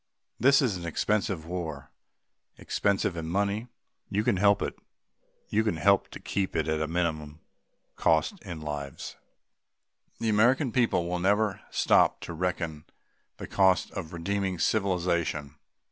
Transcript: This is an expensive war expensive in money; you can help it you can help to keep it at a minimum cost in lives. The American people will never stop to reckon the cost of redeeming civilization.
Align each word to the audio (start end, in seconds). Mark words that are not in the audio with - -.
This 0.39 0.63
is 0.63 0.77
an 0.77 0.85
expensive 0.87 1.45
war 1.45 1.91
expensive 2.57 3.15
in 3.15 3.27
money; 3.27 3.67
you 4.09 4.23
can 4.23 4.37
help 4.37 4.63
it 4.63 4.75
you 5.49 5.63
can 5.63 5.77
help 5.77 6.07
to 6.09 6.19
keep 6.19 6.55
it 6.55 6.67
at 6.67 6.81
a 6.81 6.87
minimum 6.87 7.39
cost 7.97 8.39
in 8.41 8.61
lives. 8.61 9.15
The 10.19 10.27
American 10.29 10.71
people 10.71 11.07
will 11.07 11.19
never 11.19 11.61
stop 11.69 12.19
to 12.21 12.33
reckon 12.33 12.85
the 13.37 13.45
cost 13.45 13.91
of 13.91 14.11
redeeming 14.11 14.57
civilization. 14.57 15.53